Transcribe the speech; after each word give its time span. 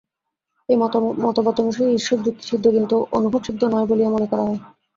এই 0.69 0.77
মতবাদ 1.23 1.55
অনুসারে 1.61 1.89
ঈশ্বর 1.93 2.17
যুক্তিসিদ্ধ, 2.25 2.65
কিন্তু 2.67 2.95
অনুভবসিদ্ধ 3.17 3.61
নয় 3.65 3.87
বলিয়া 3.89 4.09
মনে 4.09 4.27
করা 4.31 4.43
হয়। 4.47 4.59